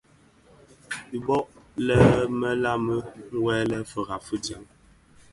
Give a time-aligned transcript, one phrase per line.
[1.09, 1.37] Dhi bō
[1.85, 1.97] lè
[2.39, 2.97] më lami
[3.43, 4.63] wuèle firab fi djaň.